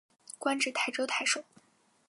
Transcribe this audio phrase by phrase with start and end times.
[0.39, 1.43] 官至泰州太守。